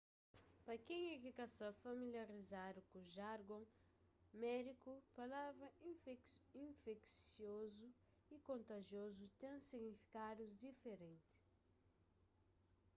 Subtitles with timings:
[0.65, 3.63] pa kenha ki ka sta familiarizadu ku jargon
[4.43, 5.67] médiku palavra
[6.73, 7.89] infeksiozu
[8.35, 11.33] y kontajiozu ten signifikadus diferenti